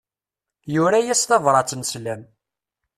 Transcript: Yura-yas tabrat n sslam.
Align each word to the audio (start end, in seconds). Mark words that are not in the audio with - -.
Yura-yas 0.73 1.21
tabrat 1.23 1.75
n 1.75 1.81
sslam. 1.85 2.21